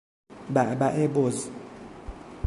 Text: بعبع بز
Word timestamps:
بعبع 0.49 1.05
بز 1.07 1.49